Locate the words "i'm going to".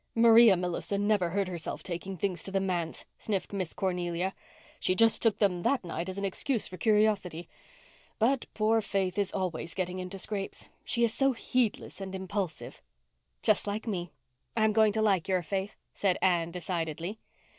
14.57-15.03